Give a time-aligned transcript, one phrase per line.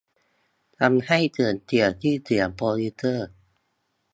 [0.79, 3.29] ทำให้เสื่อมเสียชื่อเสียงโปรดิวเซอร์